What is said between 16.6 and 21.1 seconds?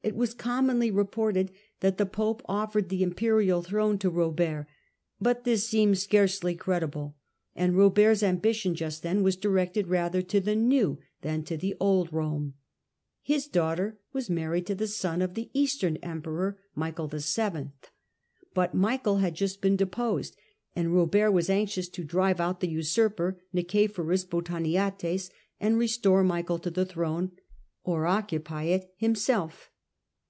Michael VII.; but Michael had just been deposed, and